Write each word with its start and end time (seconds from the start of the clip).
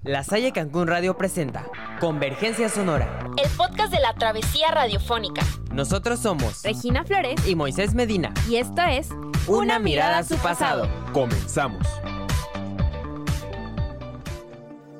La 0.00 0.24
Salle 0.24 0.52
Cancún 0.52 0.86
Radio 0.88 1.16
presenta 1.16 1.66
Convergencia 2.00 2.68
Sonora, 2.68 3.30
el 3.42 3.50
podcast 3.56 3.92
de 3.92 4.00
la 4.00 4.14
travesía 4.14 4.70
radiofónica. 4.70 5.42
Nosotros 5.72 6.18
somos 6.18 6.62
Regina 6.62 7.04
Flores 7.04 7.46
y 7.46 7.54
Moisés 7.54 7.94
Medina. 7.94 8.32
Y 8.48 8.56
esto 8.56 8.80
es 8.82 9.10
Una, 9.46 9.78
mirada 9.78 10.18
a 10.18 10.24
su 10.24 10.36
pasado. 10.36 10.88
Comenzamos. 11.12 11.86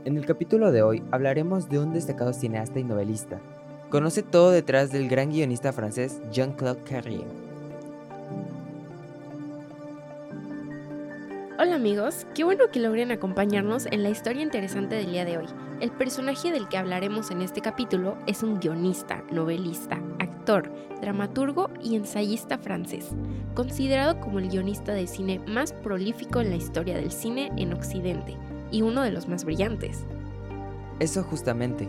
En 0.05 0.17
el 0.17 0.27
capítulo 0.27 0.73
de 0.73 0.83
hoy 0.83 1.03
hablaremos 1.11 1.69
de 1.69 1.79
un 1.79 1.93
destacado 1.93 2.33
cineasta 2.33 2.79
y 2.79 2.85
novelista. 2.85 3.41
Conoce 3.91 4.23
todo 4.23 4.51
detrás 4.51 4.93
del 4.93 5.09
gran 5.09 5.31
guionista 5.31 5.73
francés 5.73 6.21
Jean-Claude 6.31 6.83
Carrier. 6.85 7.42
Hola 11.73 11.81
amigos, 11.81 12.27
qué 12.35 12.45
bueno 12.45 12.65
que 12.71 12.81
logren 12.81 13.13
acompañarnos 13.13 13.87
en 13.87 14.03
la 14.03 14.11
historia 14.11 14.43
interesante 14.43 14.95
del 14.95 15.11
día 15.11 15.25
de 15.25 15.39
hoy. 15.39 15.47
El 15.81 15.91
personaje 15.91 16.53
del 16.53 16.69
que 16.69 16.77
hablaremos 16.77 17.31
en 17.31 17.41
este 17.41 17.63
capítulo 17.63 18.19
es 18.27 18.43
un 18.43 18.61
guionista, 18.61 19.25
novelista, 19.31 19.99
actor, 20.19 20.71
dramaturgo 21.01 21.71
y 21.83 21.97
ensayista 21.97 22.59
francés, 22.59 23.13
considerado 23.55 24.21
como 24.21 24.39
el 24.39 24.51
guionista 24.51 24.93
de 24.93 25.07
cine 25.07 25.41
más 25.47 25.73
prolífico 25.73 26.43
en 26.43 26.51
la 26.51 26.57
historia 26.57 26.95
del 26.95 27.11
cine 27.11 27.51
en 27.57 27.73
Occidente 27.73 28.37
y 28.71 28.83
uno 28.83 29.01
de 29.01 29.13
los 29.13 29.27
más 29.27 29.47
brillantes. 29.47 30.05
Eso 31.01 31.23
justamente. 31.23 31.89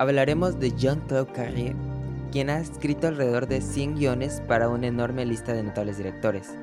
Hablaremos 0.00 0.58
de 0.58 0.72
Jean-Claude 0.72 1.32
Carrier, 1.32 1.76
quien 2.32 2.50
ha 2.50 2.58
escrito 2.58 3.06
alrededor 3.06 3.46
de 3.46 3.60
100 3.60 3.94
guiones 3.94 4.42
para 4.48 4.68
una 4.68 4.88
enorme 4.88 5.24
lista 5.24 5.52
de 5.52 5.62
notables 5.62 5.98
directores. 5.98 6.58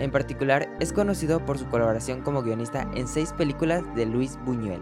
En 0.00 0.10
particular, 0.10 0.74
es 0.80 0.94
conocido 0.94 1.44
por 1.44 1.58
su 1.58 1.66
colaboración 1.66 2.22
como 2.22 2.42
guionista 2.42 2.90
en 2.94 3.06
seis 3.06 3.34
películas 3.34 3.82
de 3.94 4.06
Luis 4.06 4.38
Buñuel. 4.46 4.80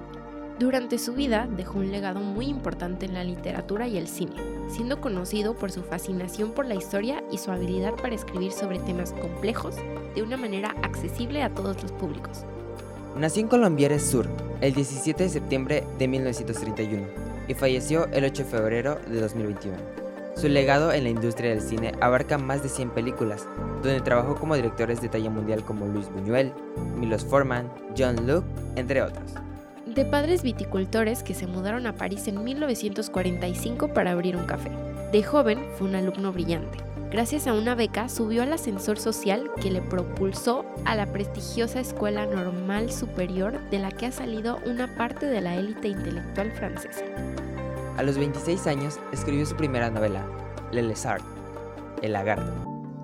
Durante 0.61 0.99
su 0.99 1.13
vida 1.13 1.49
dejó 1.57 1.79
un 1.79 1.91
legado 1.91 2.21
muy 2.21 2.47
importante 2.47 3.07
en 3.07 3.15
la 3.15 3.25
literatura 3.25 3.89
y 3.89 3.99
el 3.99 4.07
cine, 4.07 4.37
siendo 4.69 5.01
conocido 5.01 5.55
por 5.55 5.73
su 5.73 5.83
fascinación 5.83 6.53
por 6.53 6.67
la 6.67 6.77
historia 6.77 7.23
y 7.33 7.39
su 7.39 7.51
habilidad 7.51 7.95
para 7.95 8.15
escribir 8.15 8.53
sobre 8.53 8.79
temas 8.79 9.13
complejos 9.13 9.75
de 10.15 10.23
una 10.23 10.37
manera 10.37 10.75
accesible 10.83 11.43
a 11.43 11.51
todos 11.51 11.83
los 11.83 11.91
públicos. 11.93 12.45
Nació 13.17 13.43
en 13.43 13.49
Colombières 13.49 14.03
Sur 14.03 14.29
el 14.61 14.73
17 14.73 15.25
de 15.25 15.29
septiembre 15.29 15.85
de 15.99 16.07
1931 16.07 17.07
y 17.49 17.55
falleció 17.55 18.07
el 18.13 18.25
8 18.25 18.45
de 18.45 18.49
febrero 18.49 18.99
de 19.09 19.21
2021. 19.21 20.08
Su 20.39 20.49
legado 20.49 20.93
en 20.93 21.03
la 21.03 21.11
industria 21.11 21.51
del 21.51 21.61
cine 21.61 21.95
abarca 22.01 22.39
más 22.39 22.63
de 22.63 22.69
100 22.69 22.91
películas, 22.91 23.45
donde 23.83 24.01
trabajó 24.01 24.37
como 24.37 24.55
directores 24.55 25.01
de 25.01 25.09
talla 25.09 25.31
mundial 25.31 25.65
como 25.65 25.87
Luis 25.87 26.09
Buñuel, 26.09 26.53
Milos 26.97 27.25
Forman, 27.25 27.69
John 27.99 28.25
Luke, 28.25 28.47
entre 28.77 29.03
otros. 29.03 29.33
De 29.85 30.05
padres 30.05 30.45
viticultores 30.45 31.25
que 31.25 31.35
se 31.35 31.49
mudaron 31.49 31.89
a 31.89 31.95
París 31.95 32.29
en 32.29 32.45
1945 32.45 33.89
para 33.89 34.13
abrir 34.13 34.37
un 34.37 34.45
café. 34.45 34.71
De 35.11 35.25
joven 35.25 35.59
fue 35.77 35.89
un 35.89 35.97
alumno 35.97 36.33
brillante. 36.33 36.79
Gracias 37.11 37.49
a 37.49 37.55
una 37.55 37.75
beca 37.75 38.09
subió 38.09 38.45
al 38.45 38.53
ascensor 38.53 39.01
social 39.01 39.51
que 39.61 39.73
le 39.73 39.83
propulsó 39.83 40.65
a 40.85 40.95
la 40.95 41.07
prestigiosa 41.07 41.81
Escuela 41.81 42.27
Normal 42.27 42.93
Superior 42.93 43.59
de 43.71 43.81
la 43.81 43.91
que 43.91 44.07
ha 44.07 44.13
salido 44.13 44.61
una 44.67 44.95
parte 44.95 45.27
de 45.27 45.41
la 45.41 45.57
élite 45.57 45.89
intelectual 45.89 46.53
francesa. 46.53 47.03
A 47.99 48.05
los 48.05 48.17
26 48.17 48.69
años 48.69 49.01
escribió 49.11 49.45
su 49.45 49.57
primera 49.57 49.91
novela, 49.91 50.25
Le 50.71 50.83
Lézard, 50.83 51.21
El 52.01 52.13
lagarto. 52.13 52.53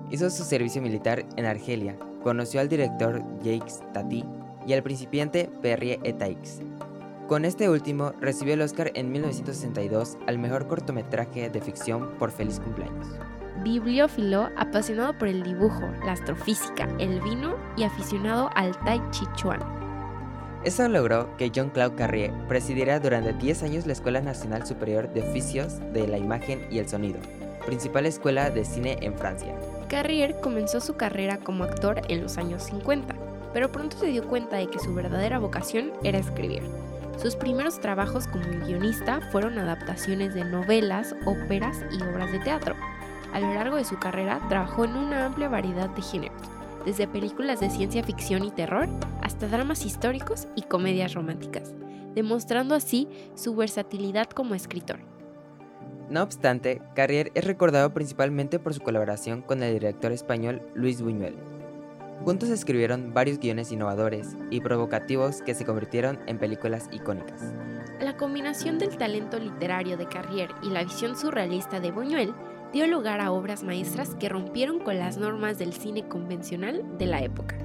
Hizo 0.09 0.29
su 0.29 0.45
servicio 0.45 0.81
militar 0.81 1.25
en 1.35 1.45
Argelia, 1.45 1.97
conoció 2.23 2.61
al 2.61 2.69
director 2.69 3.21
Jacques 3.43 3.81
Tati 3.93 4.23
y 4.65 4.71
al 4.71 4.83
principiante 4.83 5.49
Perrier 5.61 5.99
Etaix. 6.03 6.61
Con 7.27 7.43
este 7.43 7.69
último 7.69 8.13
recibió 8.21 8.53
el 8.53 8.61
Oscar 8.61 8.91
en 8.95 9.11
1962 9.11 10.17
al 10.27 10.39
mejor 10.39 10.65
cortometraje 10.67 11.49
de 11.49 11.59
ficción 11.59 12.11
por 12.17 12.31
Feliz 12.31 12.61
Cumpleaños. 12.61 13.07
Bibliófilo, 13.65 14.49
apasionado 14.55 15.17
por 15.17 15.27
el 15.27 15.43
dibujo, 15.43 15.81
la 16.05 16.13
astrofísica, 16.13 16.87
el 16.99 17.19
vino 17.19 17.57
y 17.75 17.83
aficionado 17.83 18.49
al 18.55 18.79
Tai 18.85 19.01
Chi 19.11 19.25
Chuan. 19.35 19.84
Eso 20.65 20.87
logró 20.87 21.37
que 21.37 21.51
John 21.55 21.69
Claude 21.69 21.95
Carrier 21.95 22.33
presidiera 22.47 22.99
durante 22.99 23.33
10 23.33 23.61
años 23.61 23.85
la 23.85 23.93
Escuela 23.93 24.19
Nacional 24.19 24.65
Superior 24.65 25.07
de 25.13 25.21
Oficios 25.21 25.77
de 25.93 26.07
la 26.07 26.17
Imagen 26.17 26.65
y 26.71 26.79
el 26.79 26.89
Sonido, 26.89 27.19
principal 27.67 28.07
escuela 28.07 28.49
de 28.49 28.65
cine 28.65 28.97
en 29.01 29.15
Francia. 29.15 29.53
Carrier 29.89 30.39
comenzó 30.41 30.81
su 30.81 30.95
carrera 30.95 31.37
como 31.37 31.65
actor 31.65 32.01
en 32.07 32.23
los 32.23 32.39
años 32.39 32.63
50, 32.63 33.13
pero 33.53 33.71
pronto 33.71 33.95
se 33.95 34.07
dio 34.07 34.27
cuenta 34.27 34.57
de 34.57 34.67
que 34.67 34.79
su 34.79 34.91
verdadera 34.95 35.37
vocación 35.37 35.91
era 36.03 36.17
escribir. 36.17 36.63
Sus 37.21 37.35
primeros 37.35 37.79
trabajos 37.79 38.25
como 38.25 38.45
guionista 38.65 39.21
fueron 39.31 39.59
adaptaciones 39.59 40.33
de 40.33 40.45
novelas, 40.45 41.15
óperas 41.25 41.77
y 41.91 42.01
obras 42.01 42.31
de 42.31 42.39
teatro. 42.39 42.75
A 43.33 43.39
lo 43.39 43.53
largo 43.53 43.75
de 43.75 43.85
su 43.85 43.99
carrera 43.99 44.41
trabajó 44.49 44.85
en 44.85 44.95
una 44.95 45.27
amplia 45.27 45.47
variedad 45.47 45.91
de 45.91 46.01
géneros, 46.01 46.41
desde 46.85 47.07
películas 47.07 47.59
de 47.59 47.69
ciencia 47.69 48.03
ficción 48.03 48.43
y 48.43 48.51
terror 48.51 48.87
hasta 49.21 49.47
dramas 49.47 49.85
históricos 49.85 50.47
y 50.55 50.61
comedias 50.61 51.13
románticas, 51.13 51.73
demostrando 52.13 52.75
así 52.75 53.07
su 53.33 53.55
versatilidad 53.55 54.29
como 54.29 54.55
escritor. 54.55 54.99
No 56.09 56.21
obstante, 56.21 56.81
Carrier 56.93 57.31
es 57.33 57.43
recordado 57.45 57.93
principalmente 57.93 58.59
por 58.59 58.73
su 58.73 58.81
colaboración 58.81 59.41
con 59.41 59.63
el 59.63 59.73
director 59.73 60.11
español 60.11 60.61
Luis 60.75 61.01
Buñuel. 61.01 61.35
Juntos 62.23 62.49
escribieron 62.49 63.13
varios 63.13 63.39
guiones 63.39 63.71
innovadores 63.71 64.37
y 64.49 64.61
provocativos 64.61 65.41
que 65.41 65.53
se 65.53 65.65
convirtieron 65.65 66.19
en 66.27 66.37
películas 66.37 66.87
icónicas. 66.91 67.53
La 67.99 68.15
combinación 68.17 68.77
del 68.77 68.97
talento 68.97 69.39
literario 69.39 69.97
de 69.97 70.07
Carrier 70.07 70.49
y 70.63 70.69
la 70.69 70.83
visión 70.83 71.17
surrealista 71.17 71.79
de 71.79 71.91
Buñuel 71.91 72.33
dio 72.75 72.87
lugar 72.87 73.21
a 73.21 73.31
obras 73.31 73.63
maestras 73.63 74.15
que 74.15 74.27
rompieron 74.27 74.79
con 74.79 74.99
las 74.99 75.15
normas 75.15 75.57
del 75.57 75.71
cine 75.71 76.09
convencional 76.09 76.83
de 76.97 77.05
la 77.05 77.21
época. 77.21 77.55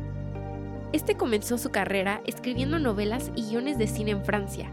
Este 0.93 1.16
comenzó 1.16 1.59
su 1.59 1.71
carrera 1.71 2.21
escribiendo 2.26 2.78
novelas 2.78 3.32
y 3.34 3.43
guiones 3.43 3.76
de 3.76 3.88
cine 3.88 4.12
en 4.12 4.25
Francia. 4.25 4.71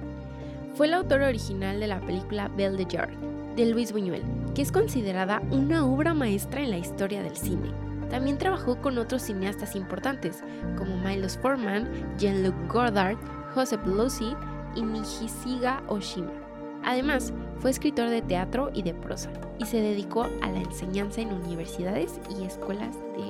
Fue 0.76 0.86
el 0.86 0.94
autor 0.94 1.24
original 1.24 1.80
de 1.80 1.88
la 1.88 2.02
película 2.02 2.50
Belle 2.50 2.78
de 2.78 2.86
Jour, 2.86 3.10
de 3.56 3.66
Louis 3.66 3.92
Buñuel, 3.92 4.22
que 4.54 4.62
es 4.62 4.72
considerada 4.72 5.42
una 5.50 5.84
obra 5.84 6.14
maestra 6.14 6.62
en 6.62 6.70
la 6.70 6.78
historia 6.78 7.24
del 7.24 7.36
cine. 7.36 7.72
También 8.12 8.38
trabajó 8.38 8.80
con 8.80 9.00
otros 9.00 9.24
cineastas 9.24 9.76
importantes, 9.76 10.44
como 10.78 10.98
Milos 10.98 11.36
Forman, 11.40 11.90
Jean-Luc 12.20 12.54
Godard, 12.72 13.18
Joseph 13.56 13.88
Losey 13.88 14.36
y 14.76 14.84
Nijisiga 14.84 15.82
Oshima. 15.88 16.47
Además, 16.88 17.34
fue 17.60 17.70
escritor 17.70 18.10
de 18.10 18.22
teatro 18.22 18.72
y 18.74 18.82
de 18.82 18.94
prosa 18.94 19.30
y 19.60 19.66
se 19.66 19.82
dedicó 19.82 20.24
a 20.24 20.50
la 20.50 20.60
enseñanza 20.60 21.20
en 21.20 21.34
universidades 21.34 22.14
y 22.30 22.46
escuelas 22.46 22.96
de 23.18 23.24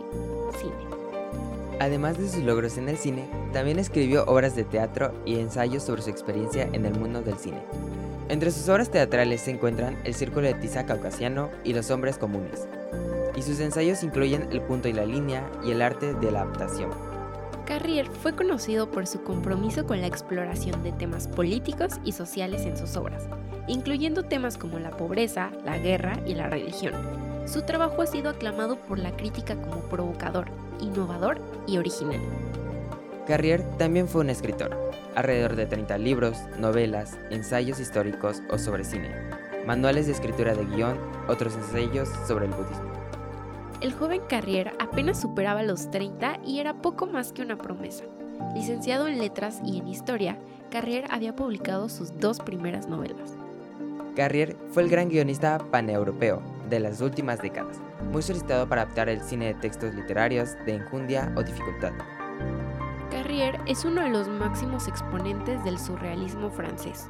cine. 0.59 0.75
Además 1.79 2.19
de 2.19 2.29
sus 2.29 2.43
logros 2.43 2.77
en 2.77 2.87
el 2.87 2.97
cine, 2.97 3.27
también 3.53 3.79
escribió 3.79 4.25
obras 4.25 4.55
de 4.55 4.63
teatro 4.63 5.11
y 5.25 5.39
ensayos 5.39 5.81
sobre 5.81 6.03
su 6.03 6.11
experiencia 6.11 6.69
en 6.71 6.85
el 6.85 6.93
mundo 6.93 7.23
del 7.23 7.39
cine. 7.39 7.63
Entre 8.29 8.51
sus 8.51 8.69
obras 8.69 8.91
teatrales 8.91 9.41
se 9.41 9.51
encuentran 9.51 9.97
El 10.03 10.13
Círculo 10.13 10.45
de 10.45 10.53
Tiza 10.53 10.85
Caucasiano 10.85 11.49
y 11.63 11.73
Los 11.73 11.89
Hombres 11.89 12.19
Comunes, 12.19 12.67
y 13.35 13.41
sus 13.41 13.59
ensayos 13.59 14.03
incluyen 14.03 14.49
El 14.51 14.61
punto 14.61 14.87
y 14.87 14.93
la 14.93 15.05
línea 15.07 15.49
y 15.65 15.71
el 15.71 15.81
arte 15.81 16.13
de 16.13 16.31
la 16.31 16.41
adaptación. 16.41 17.06
Carrier 17.77 18.07
fue 18.07 18.35
conocido 18.35 18.89
por 18.89 19.05
su 19.05 19.21
compromiso 19.21 19.85
con 19.85 20.01
la 20.01 20.07
exploración 20.07 20.81
de 20.81 20.91
temas 20.91 21.27
políticos 21.27 21.99
y 22.03 22.11
sociales 22.11 22.63
en 22.65 22.75
sus 22.75 22.95
obras, 22.95 23.27
incluyendo 23.67 24.23
temas 24.23 24.57
como 24.57 24.79
la 24.79 24.89
pobreza, 24.89 25.51
la 25.63 25.77
guerra 25.77 26.19
y 26.25 26.33
la 26.33 26.49
religión. 26.49 26.95
Su 27.45 27.61
trabajo 27.61 28.01
ha 28.01 28.07
sido 28.07 28.31
aclamado 28.31 28.77
por 28.77 28.97
la 28.97 29.15
crítica 29.15 29.55
como 29.61 29.81
provocador, 29.81 30.47
innovador 30.79 31.39
y 31.67 31.77
original. 31.77 32.19
Carrier 33.27 33.61
también 33.77 34.07
fue 34.07 34.21
un 34.21 34.31
escritor, 34.31 34.75
alrededor 35.13 35.55
de 35.55 35.67
30 35.67 35.99
libros, 35.99 36.35
novelas, 36.57 37.19
ensayos 37.29 37.79
históricos 37.79 38.41
o 38.49 38.57
sobre 38.57 38.85
cine, 38.85 39.13
manuales 39.67 40.07
de 40.07 40.13
escritura 40.13 40.55
de 40.55 40.65
guion, 40.65 40.97
otros 41.27 41.53
ensayos 41.53 42.09
sobre 42.27 42.45
el 42.45 42.53
budismo. 42.53 43.06
El 43.79 43.93
joven 43.93 44.21
Carrier 44.27 44.73
apenas 44.79 45.21
superaba 45.21 45.61
los 45.61 45.91
30 45.91 46.39
y 46.43 46.59
era 46.59 46.81
poco 46.81 47.05
más 47.05 47.31
que 47.31 47.43
una 47.43 47.59
promesa. 47.59 48.05
Licenciado 48.55 49.07
en 49.07 49.19
letras 49.19 49.61
y 49.63 49.77
en 49.77 49.87
historia, 49.87 50.39
Carrier 50.71 51.05
había 51.11 51.35
publicado 51.35 51.87
sus 51.87 52.17
dos 52.17 52.39
primeras 52.39 52.87
novelas. 52.87 53.35
Carrier 54.15 54.57
fue 54.71 54.81
el 54.81 54.89
gran 54.89 55.09
guionista 55.09 55.59
paneuropeo 55.59 56.41
de 56.67 56.79
las 56.79 57.01
últimas 57.01 57.39
décadas, 57.39 57.77
muy 58.11 58.23
solicitado 58.23 58.67
para 58.67 58.81
adaptar 58.81 59.09
el 59.09 59.21
cine 59.21 59.47
de 59.47 59.53
textos 59.53 59.93
literarios 59.93 60.55
de 60.65 60.73
enjundia 60.73 61.31
o 61.37 61.43
dificultad. 61.43 61.91
Carrier 63.11 63.59
es 63.67 63.85
uno 63.85 64.01
de 64.01 64.09
los 64.09 64.27
máximos 64.27 64.87
exponentes 64.87 65.63
del 65.63 65.77
surrealismo 65.77 66.49
francés. 66.49 67.09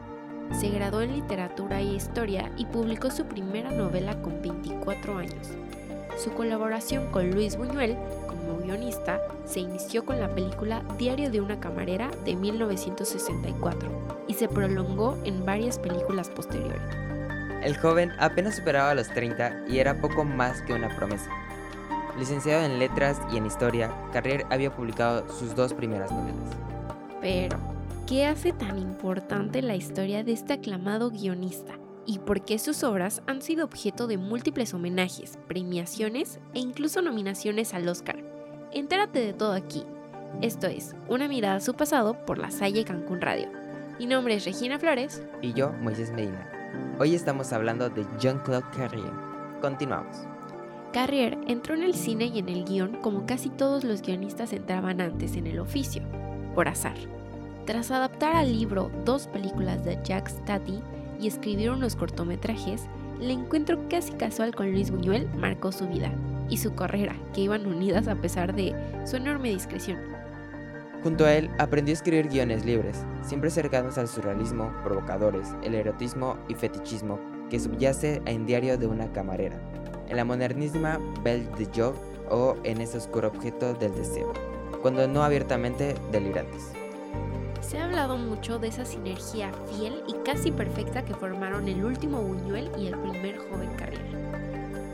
Se 0.51 0.67
graduó 0.67 1.01
en 1.01 1.13
literatura 1.13 1.81
y 1.81 1.95
historia 1.95 2.51
y 2.57 2.65
publicó 2.65 3.09
su 3.09 3.25
primera 3.25 3.71
novela 3.71 4.21
con 4.21 4.41
24 4.41 5.17
años. 5.17 5.51
Su 6.15 6.31
colaboración 6.33 7.12
con 7.12 7.31
Luis 7.31 7.57
Buñuel 7.57 7.95
como 8.27 8.57
guionista 8.59 9.21
se 9.45 9.59
inició 9.59 10.06
con 10.06 10.19
la 10.19 10.30
película 10.30 10.83
Diario 10.98 11.30
de 11.30 11.42
una 11.42 11.59
camarera 11.59 12.09
de 12.25 12.36
1964 12.36 13.89
y 14.27 14.33
se 14.33 14.48
prolongó 14.48 15.18
en 15.25 15.45
varias 15.45 15.77
películas 15.77 16.30
posteriores. 16.30 16.81
El 17.63 17.75
joven 17.77 18.12
apenas 18.19 18.56
superaba 18.56 18.94
los 18.95 19.07
30 19.09 19.65
y 19.68 19.80
era 19.80 20.00
poco 20.00 20.24
más 20.24 20.62
que 20.62 20.74
una 20.74 20.95
promesa. 20.95 21.30
Licenciado 22.18 22.65
en 22.65 22.80
letras 22.80 23.19
y 23.31 23.38
en 23.38 23.45
historia, 23.45 23.92
Carrier 24.12 24.45
había 24.50 24.75
publicado 24.75 25.27
sus 25.31 25.56
dos 25.56 25.74
primeras 25.74 26.12
novelas. 26.12 26.56
Pero, 27.21 27.57
¿qué 28.07 28.25
hace 28.25 28.53
tan 28.53 28.80
importante 28.80 29.62
la 29.62 29.75
historia 29.75 30.24
de 30.24 30.33
este 30.33 30.53
aclamado 30.53 31.12
guionista? 31.12 31.74
¿Y 32.09 32.19
por 32.19 32.45
qué 32.45 32.57
sus 32.57 32.86
obras 32.86 33.21
han 33.27 33.42
sido 33.42 33.65
objeto 33.65 34.07
de 34.07 34.18
múltiples 34.18 34.74
homenajes, 34.74 35.38
premiaciones 35.45 36.39
e 36.54 36.59
incluso 36.59 37.01
nominaciones 37.01 37.74
al 37.74 37.86
Oscar? 37.89 38.24
Entérate 38.71 39.19
de 39.19 39.33
todo 39.33 39.51
aquí. 39.51 39.83
Esto 40.42 40.68
es 40.68 40.95
Una 41.09 41.27
mirada 41.27 41.57
a 41.57 41.59
su 41.59 41.74
pasado 41.74 42.25
por 42.25 42.38
la 42.38 42.50
Salle 42.50 42.86
Cancún 42.86 43.19
Radio. 43.19 43.50
Mi 44.00 44.06
nombre 44.06 44.36
es 44.36 44.45
Regina 44.45 44.80
Flores. 44.80 45.21
Y 45.42 45.51
yo, 45.51 45.74
Moisés 45.81 46.13
Medina. 46.13 46.50
Hoy 46.98 47.13
estamos 47.13 47.51
hablando 47.51 47.89
de 47.89 48.06
Jean-Claude 48.19 48.68
Carrier. 48.74 49.12
Continuamos. 49.62 50.15
Carrier 50.94 51.38
entró 51.48 51.75
en 51.75 51.83
el 51.83 51.94
cine 51.94 52.27
y 52.27 52.39
en 52.39 52.48
el 52.48 52.63
guion 52.63 53.01
como 53.01 53.25
casi 53.25 53.50
todos 53.50 53.83
los 53.83 54.01
guionistas 54.01 54.53
entraban 54.53 55.01
antes 55.01 55.36
en 55.36 55.45
el 55.45 55.60
oficio, 55.60 56.03
por 56.56 56.69
azar. 56.69 56.95
Tras 57.65 57.92
adaptar 57.92 58.33
al 58.38 58.57
libro 58.57 58.89
dos 59.03 59.27
películas 59.27 59.83
de 59.83 60.00
Jacques 60.06 60.42
Tati 60.45 60.81
y 61.19 61.27
escribir 61.27 61.71
unos 61.71 61.95
cortometrajes, 61.95 62.87
el 63.21 63.31
encuentro 63.31 63.79
casi 63.89 64.13
casual 64.13 64.53
con 64.53 64.71
Luis 64.71 64.91
Buñuel 64.91 65.27
marcó 65.37 65.71
su 65.71 65.87
vida 65.87 66.11
y 66.49 66.57
su 66.57 66.75
carrera, 66.75 67.15
que 67.33 67.41
iban 67.41 67.65
unidas 67.65 68.07
a 68.07 68.15
pesar 68.15 68.55
de 68.55 68.75
su 69.05 69.17
enorme 69.17 69.49
discreción. 69.49 69.99
Junto 71.03 71.25
a 71.25 71.33
él 71.33 71.49
aprendió 71.59 71.93
a 71.93 71.97
escribir 71.97 72.27
guiones 72.27 72.65
libres, 72.65 73.05
siempre 73.21 73.49
cercanos 73.49 73.97
al 73.97 74.07
surrealismo, 74.07 74.73
provocadores, 74.83 75.49
el 75.63 75.75
erotismo 75.75 76.37
y 76.47 76.55
fetichismo 76.55 77.19
que 77.49 77.59
subyace 77.59 78.21
en 78.25 78.45
Diario 78.45 78.77
de 78.77 78.87
una 78.87 79.11
camarera, 79.11 79.59
en 80.09 80.17
la 80.17 80.25
modernísima 80.25 80.99
Belle 81.23 81.49
de 81.57 81.67
Job 81.75 81.95
o 82.29 82.55
en 82.63 82.81
ese 82.81 82.97
oscuro 82.97 83.29
objeto 83.29 83.73
del 83.73 83.93
deseo, 83.95 84.33
cuando 84.81 85.07
no 85.07 85.23
abiertamente 85.23 85.95
delirantes. 86.11 86.76
Se 87.62 87.77
ha 87.77 87.86
hablado 87.86 88.18
mucho 88.18 88.59
de 88.59 88.68
esa 88.69 88.86
sinergia 88.86 89.51
fiel 89.69 90.04
y 90.07 90.13
casi 90.24 90.51
perfecta 90.51 91.04
que 91.04 91.13
formaron 91.13 91.68
el 91.68 91.83
último 91.83 92.21
Buñuel 92.21 92.71
y 92.77 92.88
el 92.88 92.98
primer 92.98 93.38
joven 93.38 93.69
Carrier. 93.77 94.06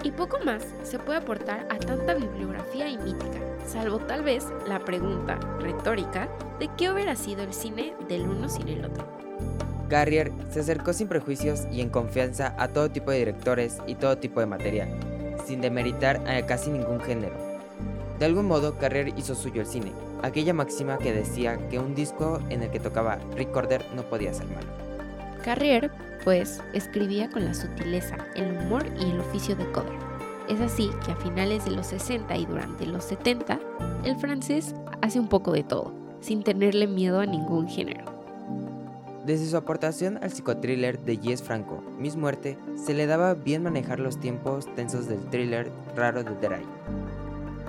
Y 0.04 0.12
poco 0.12 0.40
más 0.44 0.64
se 0.84 1.00
puede 1.00 1.20
aportar 1.20 1.68
a 1.70 1.78
tanta 1.78 2.14
bibliografía 2.14 2.90
y 2.90 2.98
mítica, 2.98 3.40
salvo 3.66 4.00
tal 4.00 4.24
vez 4.24 4.46
la 4.68 4.80
pregunta 4.80 5.40
retórica 5.60 6.28
de 6.60 6.70
qué 6.78 6.92
hubiera 6.92 7.16
sido 7.16 7.44
el 7.44 7.54
cine 7.54 7.94
del 8.10 8.24
uno 8.24 8.50
sin 8.50 8.68
el 8.68 8.86
otro. 8.86 9.06
Carrier 9.90 10.32
se 10.50 10.62
acercó 10.62 10.92
sin 10.92 11.08
prejuicios 11.08 11.68
y 11.72 11.80
en 11.82 11.90
confianza 11.90 12.56
a 12.58 12.70
todo 12.70 12.90
tipo 12.90 13.12
de 13.12 13.20
directores 13.20 13.78
y 13.86 13.96
todo 13.96 14.18
tipo 14.18 14.40
de 14.40 14.48
material, 14.48 14.90
sin 15.46 15.62
demeritar 15.62 16.28
a 16.28 16.46
casi 16.46 16.72
ningún 16.72 17.00
género. 17.00 17.36
De 18.20 18.26
algún 18.26 18.48
modo, 18.48 18.78
Carrier 18.78 19.14
hizo 19.18 19.36
suyo 19.36 19.62
el 19.62 19.68
cine, 19.68 19.92
aquella 20.24 20.54
máxima 20.54 20.98
que 20.98 21.14
decía 21.14 21.58
que 21.70 21.78
un 21.78 21.94
disco 21.94 22.40
en 22.50 22.64
el 22.64 22.72
que 22.72 22.80
tocaba 22.80 23.20
Recorder 23.36 23.86
no 23.94 24.04
podía 24.04 24.34
ser 24.34 24.48
malo. 24.48 24.68
Carrier, 25.44 25.92
pues, 26.24 26.62
escribía 26.74 27.30
con 27.30 27.46
la 27.46 27.54
sutileza, 27.54 28.16
el 28.36 28.58
humor 28.58 28.86
y 29.00 29.12
el 29.12 29.20
oficio 29.20 29.56
de 29.56 29.70
coder. 29.72 30.00
Es 30.48 30.60
así 30.62 30.90
que 31.06 31.12
a 31.12 31.16
finales 31.18 31.66
de 31.66 31.72
los 31.72 31.88
60 31.88 32.36
y 32.38 32.46
durante 32.46 32.86
los 32.86 33.04
70, 33.04 33.60
el 34.06 34.16
francés 34.18 34.74
hace 35.02 35.20
un 35.20 35.28
poco 35.28 35.52
de 35.52 35.64
todo, 35.64 35.94
sin 36.22 36.44
tenerle 36.44 36.88
miedo 36.88 37.20
a 37.20 37.26
ningún 37.26 37.68
género. 37.68 38.06
Desde 39.26 39.46
su 39.46 39.56
aportación 39.56 40.20
al 40.22 40.32
psicotriller 40.32 41.00
de 41.00 41.18
Jess 41.18 41.44
Franco, 41.44 41.82
Miss 41.98 42.18
Muerte, 42.18 42.58
se 42.76 42.94
le 42.94 43.06
daba 43.06 43.34
bien 43.34 43.64
manejar 43.64 44.00
los 44.00 44.20
tiempos 44.20 44.74
tensos 44.76 45.08
del 45.08 45.20
thriller 45.30 45.72
raro 45.96 46.24
de 46.24 46.36
Deray, 46.36 46.66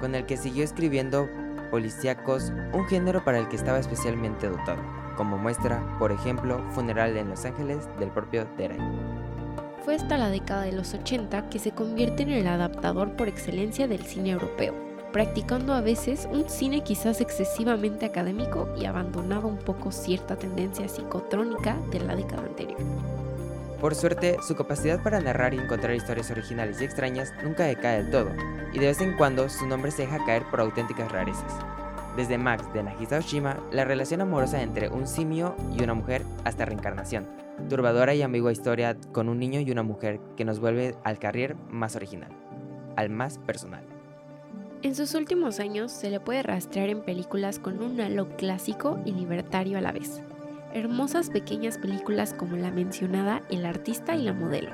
con 0.00 0.16
el 0.16 0.26
que 0.26 0.36
siguió 0.36 0.64
escribiendo 0.64 1.28
policíacos, 1.74 2.52
un 2.72 2.86
género 2.86 3.24
para 3.24 3.40
el 3.40 3.48
que 3.48 3.56
estaba 3.56 3.80
especialmente 3.80 4.48
dotado, 4.48 4.80
como 5.16 5.36
muestra, 5.36 5.84
por 5.98 6.12
ejemplo, 6.12 6.64
Funeral 6.70 7.16
en 7.16 7.30
Los 7.30 7.44
Ángeles 7.44 7.88
del 7.98 8.10
propio 8.10 8.46
Deray. 8.56 8.78
Fue 9.84 9.96
hasta 9.96 10.16
la 10.16 10.28
década 10.28 10.62
de 10.62 10.70
los 10.70 10.94
80 10.94 11.48
que 11.48 11.58
se 11.58 11.72
convierte 11.72 12.22
en 12.22 12.30
el 12.30 12.46
adaptador 12.46 13.16
por 13.16 13.26
excelencia 13.26 13.88
del 13.88 14.06
cine 14.06 14.30
europeo, 14.30 14.72
practicando 15.12 15.74
a 15.74 15.80
veces 15.80 16.28
un 16.30 16.48
cine 16.48 16.84
quizás 16.84 17.20
excesivamente 17.20 18.06
académico 18.06 18.72
y 18.78 18.84
abandonaba 18.84 19.48
un 19.48 19.58
poco 19.58 19.90
cierta 19.90 20.36
tendencia 20.36 20.88
psicotrónica 20.88 21.76
de 21.90 21.98
la 21.98 22.14
década 22.14 22.42
anterior. 22.42 22.78
Por 23.80 23.96
suerte, 23.96 24.36
su 24.46 24.54
capacidad 24.54 25.02
para 25.02 25.18
narrar 25.18 25.54
y 25.54 25.58
encontrar 25.58 25.92
historias 25.96 26.30
originales 26.30 26.80
y 26.80 26.84
extrañas 26.84 27.34
nunca 27.42 27.64
decae 27.64 28.04
del 28.04 28.12
todo, 28.12 28.30
y 28.74 28.80
de 28.80 28.86
vez 28.86 29.00
en 29.00 29.16
cuando 29.16 29.48
su 29.48 29.66
nombre 29.66 29.92
se 29.92 30.02
deja 30.02 30.24
caer 30.26 30.42
por 30.50 30.60
auténticas 30.60 31.10
rarezas. 31.10 31.56
Desde 32.16 32.38
Max 32.38 32.72
de 32.72 32.82
Nagisa 32.82 33.18
Oshima, 33.18 33.58
la 33.70 33.84
relación 33.84 34.20
amorosa 34.20 34.62
entre 34.62 34.88
un 34.88 35.06
simio 35.06 35.56
y 35.76 35.82
una 35.82 35.94
mujer 35.94 36.22
hasta 36.44 36.64
reencarnación, 36.64 37.26
turbadora 37.68 38.14
y 38.14 38.22
ambigua 38.22 38.52
historia 38.52 38.96
con 39.12 39.28
un 39.28 39.38
niño 39.38 39.60
y 39.60 39.70
una 39.70 39.82
mujer 39.82 40.20
que 40.36 40.44
nos 40.44 40.58
vuelve 40.60 40.96
al 41.04 41.18
carrier 41.18 41.56
más 41.70 41.96
original, 41.96 42.30
al 42.96 43.10
más 43.10 43.38
personal. 43.38 43.84
En 44.82 44.94
sus 44.94 45.14
últimos 45.14 45.60
años 45.60 45.92
se 45.92 46.10
le 46.10 46.20
puede 46.20 46.42
rastrear 46.42 46.90
en 46.90 47.02
películas 47.02 47.58
con 47.58 47.80
un 47.80 48.00
halo 48.00 48.28
clásico 48.36 48.98
y 49.04 49.12
libertario 49.12 49.78
a 49.78 49.80
la 49.80 49.92
vez. 49.92 50.20
Hermosas 50.74 51.30
pequeñas 51.30 51.78
películas 51.78 52.34
como 52.34 52.56
la 52.56 52.70
mencionada 52.70 53.42
El 53.50 53.64
artista 53.64 54.14
y 54.16 54.22
la 54.22 54.32
modelo. 54.32 54.70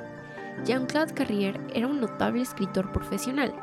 Jean-Claude 0.65 1.13
Carrier 1.13 1.59
era 1.73 1.87
un 1.87 2.01
notable 2.01 2.41
escritor 2.41 2.91
profesional, 2.91 3.53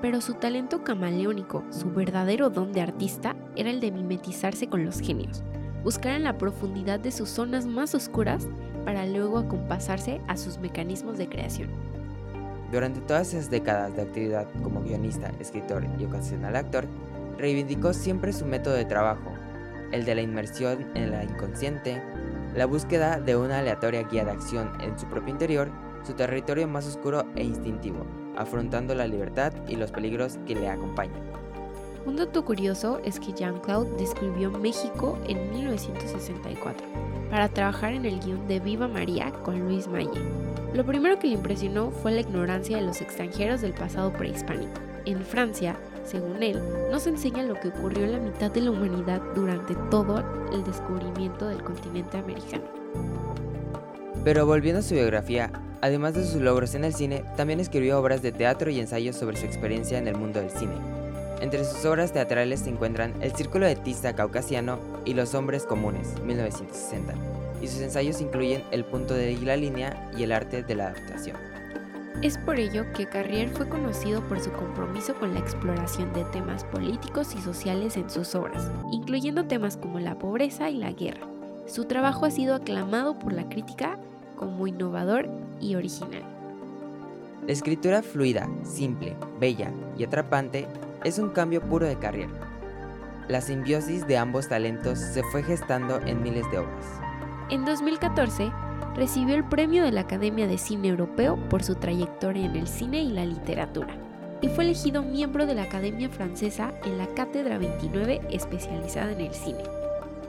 pero 0.00 0.20
su 0.20 0.34
talento 0.34 0.84
camaleónico, 0.84 1.64
su 1.70 1.90
verdadero 1.90 2.50
don 2.50 2.72
de 2.72 2.80
artista, 2.80 3.34
era 3.56 3.70
el 3.70 3.80
de 3.80 3.90
mimetizarse 3.90 4.68
con 4.68 4.84
los 4.84 5.00
genios, 5.00 5.42
buscar 5.82 6.12
en 6.12 6.24
la 6.24 6.38
profundidad 6.38 7.00
de 7.00 7.10
sus 7.10 7.28
zonas 7.28 7.66
más 7.66 7.94
oscuras 7.94 8.48
para 8.84 9.06
luego 9.06 9.38
acompasarse 9.38 10.20
a 10.28 10.36
sus 10.36 10.58
mecanismos 10.58 11.18
de 11.18 11.28
creación. 11.28 11.68
Durante 12.70 13.00
todas 13.00 13.32
esas 13.32 13.50
décadas 13.50 13.96
de 13.96 14.02
actividad 14.02 14.46
como 14.62 14.82
guionista, 14.82 15.32
escritor 15.40 15.86
y 15.98 16.04
ocasional 16.04 16.54
actor, 16.54 16.86
reivindicó 17.38 17.92
siempre 17.92 18.32
su 18.32 18.44
método 18.44 18.74
de 18.74 18.84
trabajo, 18.84 19.32
el 19.92 20.04
de 20.04 20.14
la 20.14 20.22
inmersión 20.22 20.86
en 20.94 21.10
la 21.10 21.24
inconsciente, 21.24 22.02
la 22.54 22.66
búsqueda 22.66 23.20
de 23.20 23.36
una 23.36 23.60
aleatoria 23.60 24.02
guía 24.02 24.24
de 24.24 24.32
acción 24.32 24.70
en 24.80 24.98
su 24.98 25.06
propio 25.06 25.32
interior, 25.32 25.70
su 26.02 26.12
territorio 26.14 26.68
más 26.68 26.86
oscuro 26.86 27.24
e 27.36 27.44
instintivo, 27.44 28.04
afrontando 28.38 28.94
la 28.94 29.06
libertad 29.06 29.52
y 29.68 29.76
los 29.76 29.90
peligros 29.90 30.38
que 30.46 30.54
le 30.54 30.68
acompañan. 30.68 31.20
Un 32.06 32.16
dato 32.16 32.44
curioso 32.44 33.00
es 33.04 33.20
que 33.20 33.32
Jean-Claude 33.32 33.96
describió 33.98 34.50
México 34.50 35.18
en 35.28 35.50
1964 35.50 36.86
para 37.30 37.50
trabajar 37.50 37.92
en 37.92 38.06
el 38.06 38.18
guion 38.20 38.48
de 38.48 38.60
Viva 38.60 38.88
María 38.88 39.30
con 39.44 39.58
Luis 39.60 39.88
Malle. 39.88 40.22
Lo 40.72 40.86
primero 40.86 41.18
que 41.18 41.26
le 41.26 41.34
impresionó 41.34 41.90
fue 41.90 42.12
la 42.12 42.20
ignorancia 42.20 42.78
de 42.78 42.84
los 42.84 43.02
extranjeros 43.02 43.60
del 43.60 43.74
pasado 43.74 44.12
prehispánico. 44.12 44.72
En 45.04 45.20
Francia, 45.20 45.76
según 46.04 46.42
él, 46.42 46.58
no 46.90 46.98
se 46.98 47.10
enseña 47.10 47.42
lo 47.42 47.60
que 47.60 47.68
ocurrió 47.68 48.04
en 48.04 48.12
la 48.12 48.20
mitad 48.20 48.50
de 48.50 48.62
la 48.62 48.70
humanidad 48.70 49.20
durante 49.34 49.74
todo 49.90 50.24
el 50.52 50.64
descubrimiento 50.64 51.46
del 51.46 51.62
continente 51.62 52.16
americano. 52.16 52.64
Pero 54.24 54.46
volviendo 54.46 54.80
a 54.80 54.82
su 54.82 54.94
biografía, 54.94 55.50
además 55.80 56.14
de 56.14 56.24
sus 56.24 56.40
logros 56.40 56.74
en 56.74 56.84
el 56.84 56.94
cine, 56.94 57.24
también 57.36 57.60
escribió 57.60 57.98
obras 57.98 58.22
de 58.22 58.32
teatro 58.32 58.70
y 58.70 58.80
ensayos 58.80 59.16
sobre 59.16 59.36
su 59.36 59.46
experiencia 59.46 59.98
en 59.98 60.08
el 60.08 60.16
mundo 60.16 60.40
del 60.40 60.50
cine. 60.50 60.74
Entre 61.40 61.64
sus 61.64 61.84
obras 61.84 62.12
teatrales 62.12 62.60
se 62.60 62.70
encuentran 62.70 63.14
El 63.20 63.32
Círculo 63.32 63.66
de 63.66 63.76
Tista 63.76 64.14
Caucasiano 64.14 64.78
y 65.04 65.14
Los 65.14 65.34
Hombres 65.34 65.64
Comunes, 65.64 66.20
1960, 66.24 67.14
y 67.62 67.68
sus 67.68 67.80
ensayos 67.80 68.20
incluyen 68.20 68.64
El 68.72 68.84
punto 68.84 69.14
de 69.14 69.36
la 69.36 69.56
línea 69.56 70.10
y 70.16 70.24
el 70.24 70.32
arte 70.32 70.62
de 70.62 70.74
la 70.74 70.88
adaptación. 70.88 71.36
Es 72.22 72.36
por 72.36 72.58
ello 72.58 72.84
que 72.94 73.06
Carrier 73.06 73.48
fue 73.50 73.68
conocido 73.68 74.20
por 74.22 74.40
su 74.40 74.50
compromiso 74.50 75.14
con 75.14 75.34
la 75.34 75.40
exploración 75.40 76.12
de 76.12 76.24
temas 76.24 76.64
políticos 76.64 77.32
y 77.36 77.40
sociales 77.40 77.96
en 77.96 78.10
sus 78.10 78.34
obras, 78.34 78.68
incluyendo 78.90 79.44
temas 79.44 79.76
como 79.76 80.00
la 80.00 80.18
pobreza 80.18 80.68
y 80.68 80.78
la 80.78 80.90
guerra. 80.90 81.28
Su 81.66 81.84
trabajo 81.84 82.26
ha 82.26 82.32
sido 82.32 82.56
aclamado 82.56 83.20
por 83.20 83.32
la 83.32 83.48
crítica 83.48 84.00
como 84.38 84.66
innovador 84.66 85.28
y 85.60 85.74
original. 85.74 86.22
La 87.46 87.52
escritura 87.52 88.02
fluida, 88.02 88.48
simple, 88.62 89.16
bella 89.40 89.72
y 89.96 90.04
atrapante 90.04 90.66
es 91.04 91.18
un 91.18 91.30
cambio 91.30 91.60
puro 91.62 91.86
de 91.86 91.98
Carrier. 91.98 92.28
La 93.28 93.40
simbiosis 93.40 94.06
de 94.06 94.16
ambos 94.16 94.48
talentos 94.48 94.98
se 94.98 95.22
fue 95.24 95.42
gestando 95.42 96.00
en 96.06 96.22
miles 96.22 96.50
de 96.50 96.58
obras. 96.58 96.86
En 97.50 97.64
2014, 97.64 98.50
recibió 98.94 99.34
el 99.34 99.44
premio 99.44 99.82
de 99.84 99.92
la 99.92 100.02
Academia 100.02 100.46
de 100.46 100.58
Cine 100.58 100.88
Europeo 100.88 101.36
por 101.48 101.62
su 101.62 101.74
trayectoria 101.76 102.46
en 102.46 102.56
el 102.56 102.66
cine 102.66 103.02
y 103.02 103.10
la 103.10 103.24
literatura. 103.24 103.94
y 104.40 104.48
fue 104.48 104.62
elegido 104.62 105.02
miembro 105.02 105.46
de 105.46 105.54
la 105.56 105.64
Academia 105.64 106.08
Francesa 106.08 106.72
en 106.84 106.96
la 106.96 107.08
Cátedra 107.08 107.58
29 107.58 108.20
especializada 108.30 109.10
en 109.10 109.20
el 109.20 109.34
cine. 109.34 109.77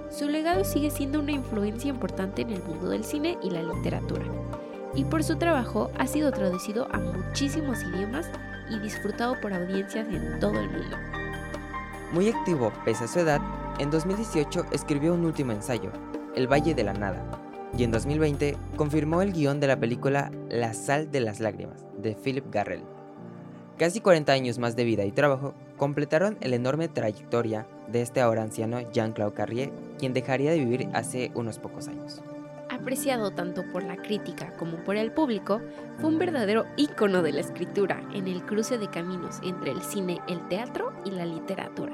Su 0.09 0.27
legado 0.27 0.63
sigue 0.63 0.89
siendo 0.89 1.19
una 1.19 1.31
influencia 1.31 1.89
importante 1.89 2.41
en 2.41 2.49
el 2.49 2.63
mundo 2.63 2.89
del 2.89 3.03
cine 3.03 3.37
y 3.43 3.51
la 3.51 3.61
literatura, 3.61 4.25
y 4.95 5.03
por 5.03 5.23
su 5.23 5.37
trabajo 5.37 5.91
ha 5.99 6.07
sido 6.07 6.31
traducido 6.31 6.87
a 6.91 6.97
muchísimos 6.97 7.83
idiomas 7.83 8.27
y 8.71 8.79
disfrutado 8.79 9.39
por 9.39 9.53
audiencias 9.53 10.07
en 10.07 10.39
todo 10.39 10.59
el 10.59 10.69
mundo. 10.69 10.97
Muy 12.11 12.29
activo 12.29 12.73
pese 12.85 13.03
a 13.03 13.07
su 13.07 13.19
edad, 13.19 13.39
en 13.77 13.91
2018 13.91 14.65
escribió 14.71 15.13
un 15.13 15.25
último 15.25 15.51
ensayo, 15.51 15.91
El 16.35 16.51
Valle 16.51 16.73
de 16.73 16.83
la 16.83 16.93
Nada, 16.93 17.23
y 17.77 17.83
en 17.83 17.91
2020 17.91 18.57
confirmó 18.75 19.21
el 19.21 19.31
guion 19.31 19.59
de 19.59 19.67
la 19.67 19.79
película 19.79 20.31
La 20.49 20.73
sal 20.73 21.11
de 21.11 21.19
las 21.19 21.39
lágrimas, 21.39 21.85
de 21.99 22.15
Philip 22.15 22.51
Garrel. 22.51 22.81
Casi 23.77 24.01
40 24.01 24.33
años 24.33 24.57
más 24.57 24.75
de 24.75 24.83
vida 24.83 25.05
y 25.05 25.11
trabajo 25.11 25.53
completaron 25.77 26.37
el 26.41 26.53
enorme 26.53 26.87
trayectoria 26.87 27.67
de 27.87 28.01
este 28.01 28.21
ahora 28.21 28.41
anciano 28.41 28.81
Jean-Claude 28.91 29.33
Carrier, 29.33 29.71
quien 29.99 30.13
dejaría 30.13 30.51
de 30.51 30.59
vivir 30.59 30.89
hace 30.93 31.31
unos 31.35 31.59
pocos 31.59 31.87
años. 31.87 32.21
Apreciado 32.69 33.31
tanto 33.31 33.63
por 33.71 33.83
la 33.83 33.97
crítica 33.97 34.55
como 34.57 34.77
por 34.83 34.95
el 34.95 35.11
público, 35.11 35.61
fue 35.99 36.09
un 36.09 36.17
verdadero 36.17 36.65
ícono 36.77 37.21
de 37.21 37.33
la 37.33 37.41
escritura 37.41 38.01
en 38.13 38.27
el 38.27 38.43
cruce 38.45 38.77
de 38.77 38.89
caminos 38.89 39.39
entre 39.43 39.71
el 39.71 39.81
cine, 39.81 40.19
el 40.27 40.47
teatro 40.47 40.93
y 41.05 41.11
la 41.11 41.25
literatura. 41.25 41.93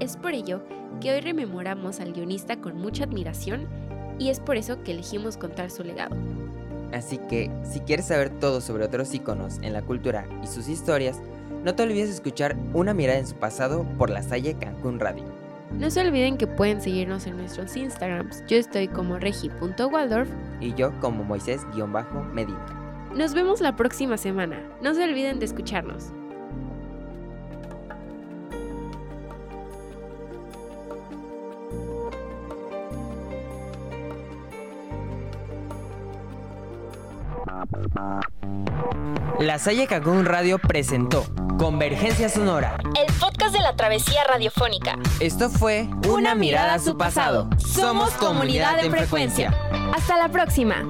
Es 0.00 0.16
por 0.16 0.34
ello 0.34 0.62
que 1.00 1.12
hoy 1.12 1.20
rememoramos 1.20 2.00
al 2.00 2.12
guionista 2.12 2.60
con 2.60 2.76
mucha 2.76 3.04
admiración 3.04 3.66
y 4.18 4.28
es 4.28 4.38
por 4.38 4.56
eso 4.56 4.82
que 4.82 4.92
elegimos 4.92 5.36
contar 5.36 5.70
su 5.70 5.82
legado. 5.82 6.14
Así 6.92 7.18
que, 7.18 7.50
si 7.64 7.80
quieres 7.80 8.06
saber 8.06 8.28
todo 8.38 8.60
sobre 8.60 8.84
otros 8.84 9.14
íconos 9.14 9.58
en 9.62 9.72
la 9.72 9.82
cultura 9.82 10.26
y 10.42 10.46
sus 10.46 10.68
historias, 10.68 11.20
no 11.64 11.74
te 11.74 11.84
olvides 11.84 12.10
escuchar 12.10 12.56
Una 12.74 12.92
mirada 12.92 13.18
en 13.18 13.26
su 13.26 13.36
pasado 13.36 13.86
por 13.96 14.10
la 14.10 14.22
Salle 14.22 14.54
Cancún 14.58 15.00
Radio. 15.00 15.41
No 15.78 15.90
se 15.90 16.00
olviden 16.00 16.36
que 16.36 16.46
pueden 16.46 16.80
seguirnos 16.80 17.26
en 17.26 17.36
nuestros 17.36 17.76
Instagrams. 17.76 18.44
Yo 18.46 18.56
estoy 18.56 18.88
como 18.88 19.18
regi.waldorf 19.18 20.28
y 20.60 20.74
yo 20.74 20.92
como 21.00 21.24
Moisés-Medina. 21.24 23.10
Nos 23.14 23.34
vemos 23.34 23.60
la 23.60 23.76
próxima 23.76 24.16
semana. 24.16 24.60
No 24.80 24.94
se 24.94 25.04
olviden 25.04 25.38
de 25.38 25.46
escucharnos. 25.46 26.12
La 39.40 39.58
Salle 39.58 39.86
Cancún 39.86 40.24
Radio 40.24 40.58
presentó 40.58 41.24
Convergencia 41.58 42.28
Sonora, 42.28 42.76
el 42.98 43.12
podcast 43.14 43.54
de 43.54 43.60
la 43.60 43.74
travesía 43.76 44.22
radiofónica. 44.28 44.98
Esto 45.20 45.50
fue 45.50 45.88
Una, 46.08 46.34
mirada 46.34 46.74
a 46.74 46.78
su 46.78 46.96
pasado. 46.96 47.48
Somos 47.58 48.10
comunidad 48.12 48.78
en 48.84 48.90
frecuencia. 48.90 49.54
Hasta 49.94 50.16
la 50.16 50.28
próxima. 50.28 50.84